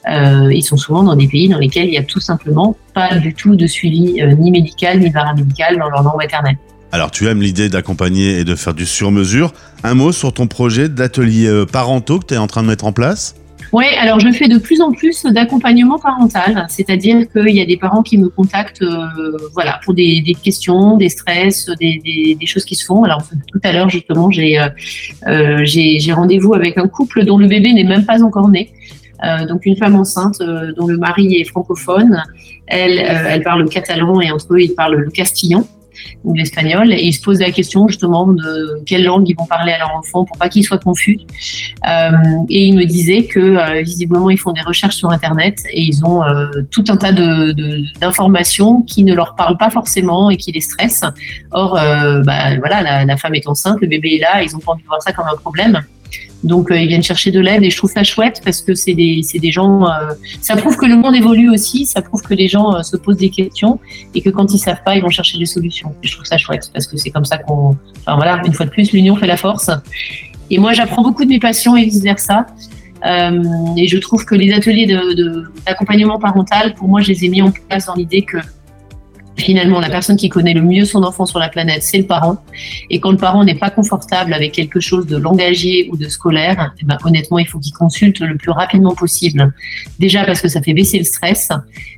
euh, 0.10 0.54
ils 0.54 0.64
sont 0.64 0.78
souvent 0.78 1.04
dans 1.04 1.16
des 1.16 1.28
pays 1.28 1.50
dans 1.50 1.58
lesquels 1.58 1.88
il 1.88 1.94
y 1.94 1.98
a 1.98 2.04
tout 2.04 2.20
simplement 2.20 2.76
pas 2.94 3.16
du 3.16 3.34
tout 3.34 3.56
de 3.56 3.68
suivi 3.68 4.22
ni 4.38 4.52
médical 4.52 5.00
ni 5.00 5.12
paramédical 5.12 5.78
dans 5.78 5.90
leur 5.90 6.04
langue 6.04 6.18
maternelle. 6.18 6.58
Alors 6.92 7.12
tu 7.12 7.28
aimes 7.28 7.42
l'idée 7.42 7.70
d'accompagner 7.70 8.40
et 8.40 8.44
de 8.44 8.56
faire 8.56 8.74
du 8.74 8.86
sur-mesure. 8.86 9.52
Un 9.84 9.96
mot 9.96 10.12
sur 10.12 10.32
ton 10.32 10.48
projet 10.48 10.88
d'atelier 10.88 11.66
parentaux 11.72 12.20
que 12.20 12.28
tu 12.28 12.34
es 12.36 12.38
en 12.38 12.48
train 12.48 12.62
de 12.62 12.68
mettre 12.68 12.86
en 12.86 12.94
place? 12.94 13.36
Oui, 13.76 13.88
alors 14.00 14.22
je 14.22 14.32
fais 14.32 14.48
de 14.48 14.58
plus 14.58 14.80
en 14.80 14.94
plus 14.94 15.26
d'accompagnement 15.26 16.00
parental, 16.00 16.66
c'est-à-dire 16.70 17.30
qu'il 17.30 17.54
y 17.54 17.60
a 17.60 17.66
des 17.66 17.76
parents 17.76 18.04
qui 18.04 18.18
me 18.18 18.30
contactent 18.30 18.82
euh, 18.82 19.38
voilà, 19.52 19.82
pour 19.84 19.94
des, 19.94 20.24
questions, 20.42 20.96
des 20.96 21.10
stress, 21.10 21.70
des, 21.82 22.38
choses 22.46 22.64
qui 22.64 22.76
se 22.76 22.86
font. 22.86 23.04
Alors 23.04 23.22
tout 23.52 23.60
à 23.64 23.74
l'heure, 23.74 23.90
justement, 23.90 24.32
j'ai 24.32 24.58
euh, 24.58 24.70
euh 25.28 25.66
j'ai 25.66 26.14
rendez-vous 26.14 26.54
avec 26.54 26.78
un 26.78 26.88
couple 26.88 27.26
dont 27.26 27.38
le 27.38 27.48
bébé 27.48 27.74
n'est 27.74 27.84
même 27.84 28.06
pas 28.06 28.24
encore 28.24 28.48
né. 28.48 28.72
Donc 29.50 29.66
une 29.66 29.76
femme 29.76 29.96
enceinte 29.96 30.40
dont 30.78 30.88
le 30.88 30.98
mari 30.98 31.36
est 31.36 31.46
francophone, 31.46 32.24
elle, 32.68 32.98
elle 33.00 33.44
parle 33.44 33.64
le 33.64 33.68
catalan 33.68 34.22
et 34.22 34.32
entre 34.32 34.54
eux 34.54 34.62
ils 34.62 34.76
parlent 34.76 34.96
le 34.96 35.10
castillan 35.10 35.66
ou 36.24 36.34
l'espagnol, 36.34 36.94
et 36.94 37.04
ils 37.04 37.14
se 37.14 37.22
posent 37.22 37.40
la 37.40 37.52
question 37.52 37.88
justement 37.88 38.28
de 38.28 38.82
quelle 38.86 39.04
langue 39.04 39.28
ils 39.28 39.36
vont 39.36 39.46
parler 39.46 39.72
à 39.72 39.80
leur 39.80 39.96
enfant 39.96 40.26
pour 40.26 40.38
pas 40.38 40.50
qu'ils 40.50 40.64
soient 40.64 40.78
confus. 40.78 41.20
Euh, 41.88 42.12
et 42.50 42.66
ils 42.66 42.76
me 42.76 42.86
disaient 42.86 43.26
que 43.26 43.40
euh, 43.40 43.82
visiblement 43.82 44.30
ils 44.30 44.40
font 44.40 44.52
des 44.52 44.62
recherches 44.62 44.96
sur 44.96 45.12
Internet 45.12 45.64
et 45.72 45.82
ils 45.82 46.06
ont 46.06 46.24
euh, 46.24 46.48
tout 46.72 46.84
un 46.90 46.98
tas 46.98 47.12
d'informations 47.12 48.80
de, 48.80 48.86
qui 48.86 49.04
ne 49.04 49.14
leur 49.14 49.36
parlent 49.36 49.58
pas 49.58 49.70
forcément 49.70 50.30
et 50.30 50.38
qui 50.38 50.52
les 50.52 50.62
stressent. 50.62 51.06
Or, 51.52 51.74
bah, 51.74 52.58
voilà, 52.58 52.82
la, 52.82 53.06
la, 53.06 53.18
femme 53.18 53.36
est 53.36 53.48
enceinte, 53.48 53.80
le 53.82 53.88
bébé 53.88 54.16
est 54.16 54.20
là, 54.20 54.44
ils 54.44 54.56
ont 54.56 54.60
pas 54.60 54.74
envie 54.74 54.84
de 54.84 54.88
voir 54.88 55.02
ça 55.02 55.12
comme 55.12 55.28
un 55.32 55.38
problème. 55.38 55.82
Donc 56.44 56.70
euh, 56.70 56.78
ils 56.78 56.88
viennent 56.88 57.04
chercher 57.04 57.32
de 57.32 57.40
l'aide 57.40 57.64
et 57.64 57.70
je 57.70 57.78
trouve 57.78 57.92
ça 57.92 58.04
chouette 58.04 58.42
parce 58.44 58.62
que 58.62 58.76
c'est 58.76 58.94
des, 58.94 59.22
des 59.34 59.52
gens. 59.52 59.88
Euh, 59.88 60.14
ça 60.42 60.56
prouve 60.56 60.78
que 60.78 60.86
le 60.86 60.96
monde 60.96 61.16
évolue 61.16 61.50
aussi, 61.50 61.86
ça 61.86 62.02
prouve 62.02 62.22
que 62.22 62.34
les 62.34 62.48
gens 62.48 62.76
euh, 62.76 62.84
se 62.84 62.98
posent 62.98 63.18
des 63.18 63.30
questions 63.30 63.80
et 64.14 64.22
que 64.22 64.30
quand 64.30 64.54
ils 64.54 64.60
savent 64.60 64.84
pas, 64.86 64.96
ils 64.96 65.02
vont 65.02 65.10
chercher 65.10 65.38
des 65.38 65.46
solutions. 65.46 65.96
Et 66.04 66.08
je 66.08 66.14
trouve 66.14 66.26
ça 66.26 66.38
chouette 66.38 66.70
parce 66.74 66.88
que 66.88 66.98
c'est 66.98 67.10
comme 67.10 67.26
ça 67.26 67.38
qu'on. 67.38 67.76
Enfin 68.00 68.16
voilà, 68.16 68.42
une 68.46 68.54
fois 68.54 68.66
de 68.66 68.72
plus, 68.72 68.92
l'union 68.92 69.16
fait 69.16 69.28
la 69.28 69.38
force. 69.38 69.72
Et 70.52 70.60
moi, 70.60 70.74
j'apprends 70.74 71.02
beaucoup 71.02 71.24
de 71.24 71.30
mes 71.30 71.40
patients 71.40 71.76
et 71.76 71.86
vice 71.86 72.02
versa. 72.02 72.46
Euh, 73.06 73.44
et 73.78 73.88
je 73.88 73.98
trouve 73.98 74.26
que 74.26 74.36
les 74.36 74.54
ateliers 74.54 74.88
d'accompagnement 75.66 76.18
de, 76.18 76.22
parental, 76.22 76.74
pour 76.74 76.88
moi, 76.88 77.02
je 77.02 77.10
les 77.10 77.26
ai 77.26 77.30
mis 77.30 77.42
en 77.42 77.52
place 77.52 77.86
dans 77.86 77.96
l'idée 77.96 78.24
que 78.24 78.38
Finalement, 79.38 79.80
la 79.80 79.90
personne 79.90 80.16
qui 80.16 80.30
connaît 80.30 80.54
le 80.54 80.62
mieux 80.62 80.86
son 80.86 81.04
enfant 81.04 81.26
sur 81.26 81.40
la 81.40 81.50
planète, 81.50 81.84
c'est 81.84 81.98
le 81.98 82.06
parent. 82.06 82.38
Et 82.90 83.00
quand 83.00 83.12
le 83.12 83.18
parent 83.18 83.44
n'est 83.44 83.56
pas 83.56 83.70
confortable 83.70 84.34
avec 84.34 84.54
quelque 84.54 84.80
chose 84.80 85.06
de 85.08 85.18
langagier 85.18 85.90
ou 85.92 85.98
de 85.98 86.08
scolaire, 86.08 86.74
eh 86.82 86.86
ben, 86.86 86.98
honnêtement, 87.04 87.40
il 87.40 87.48
faut 87.48 87.60
qu'il 87.60 87.74
consulte 87.74 88.20
le 88.20 88.38
plus 88.38 88.52
rapidement 88.52 88.96
possible. 88.96 89.54
Déjà 90.00 90.24
parce 90.24 90.42
que 90.42 90.48
ça 90.48 90.62
fait 90.62 90.74
baisser 90.74 90.98
le 91.00 91.04
stress 91.04 91.50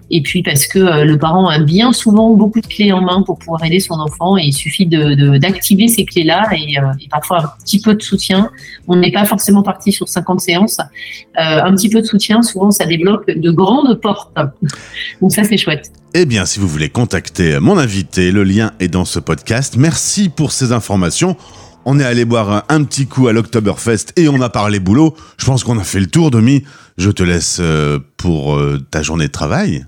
et 0.09 0.21
puis 0.21 0.41
parce 0.41 0.67
que 0.67 0.79
euh, 0.79 1.03
le 1.03 1.17
parent 1.17 1.47
a 1.47 1.59
bien 1.59 1.91
souvent 1.91 2.33
beaucoup 2.33 2.61
de 2.61 2.67
clés 2.67 2.91
en 2.91 3.01
main 3.01 3.23
pour 3.23 3.39
pouvoir 3.39 3.63
aider 3.65 3.79
son 3.79 3.95
enfant 3.95 4.37
et 4.37 4.43
il 4.43 4.53
suffit 4.53 4.85
d'activer 4.85 5.85
de, 5.85 5.89
ces 5.89 6.05
clés-là 6.05 6.47
et, 6.53 6.79
euh, 6.79 6.93
et, 7.01 7.09
parfois 7.09 7.43
un 7.43 7.63
petit 7.63 7.81
peu 7.81 7.93
de 7.93 8.01
soutien. 8.01 8.49
On 8.87 8.95
n'est 8.95 9.11
pas 9.11 9.25
forcément 9.25 9.63
parti 9.63 9.91
sur 9.91 10.07
50 10.07 10.39
séances. 10.39 10.77
Euh, 10.79 10.83
un 11.35 11.75
petit 11.75 11.89
peu 11.89 12.01
de 12.01 12.05
soutien, 12.05 12.41
souvent 12.41 12.71
ça 12.71 12.85
débloque 12.85 13.27
de 13.27 13.51
grandes 13.51 13.95
portes. 13.95 14.33
Donc 15.21 15.33
ça 15.33 15.43
c'est 15.43 15.57
chouette. 15.57 15.91
Eh 16.19 16.25
bien, 16.25 16.47
si 16.47 16.59
vous 16.59 16.67
voulez 16.67 16.89
contacter 16.89 17.59
mon 17.59 17.77
invité, 17.77 18.31
le 18.31 18.43
lien 18.43 18.71
est 18.79 18.87
dans 18.87 19.05
ce 19.05 19.19
podcast. 19.19 19.75
Merci 19.77 20.29
pour 20.29 20.51
ces 20.51 20.71
informations. 20.71 21.37
On 21.85 21.99
est 21.99 22.03
allé 22.03 22.25
boire 22.25 22.65
un, 22.69 22.83
petit 22.85 23.05
coup 23.05 23.27
à 23.27 23.33
l'Octoberfest 23.33 24.13
et 24.15 24.27
on 24.27 24.41
a 24.41 24.49
parlé 24.49 24.79
boulot. 24.79 25.15
Je 25.37 25.45
pense 25.45 25.63
qu'on 25.63 25.77
a 25.77 25.83
fait 25.83 25.99
le 25.99 26.07
tour, 26.07 26.31
Demi. 26.31 26.63
Je 26.97 27.11
te 27.11 27.21
laisse 27.21 27.61
pour 28.17 28.59
ta 28.89 29.03
journée 29.03 29.27
de 29.27 29.31
travail. 29.31 29.85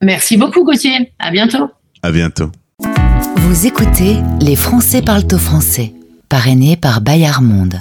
Merci 0.00 0.38
beaucoup, 0.38 0.64
Gauthier. 0.64 1.12
À 1.18 1.30
bientôt. 1.30 1.68
À 2.02 2.12
bientôt. 2.12 2.50
Vous 3.36 3.66
écoutez 3.66 4.16
Les 4.40 4.56
Français 4.56 5.02
parlent 5.02 5.28
au 5.30 5.38
français, 5.38 5.92
parrainé 6.30 6.78
par 6.78 7.02
Bayard 7.02 7.42
Monde. 7.42 7.78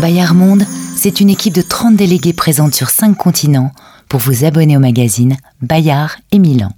Bayard 0.00 0.36
Monde, 0.36 0.62
c'est 0.94 1.18
une 1.18 1.30
équipe 1.30 1.54
de 1.54 1.62
30 1.62 1.96
délégués 1.96 2.34
présentes 2.34 2.76
sur 2.76 2.88
5 2.88 3.16
continents 3.16 3.72
pour 4.10 4.20
vous 4.20 4.44
abonner 4.44 4.76
au 4.76 4.80
magazine 4.80 5.36
Bayard 5.62 6.16
et 6.32 6.40
Milan. 6.40 6.72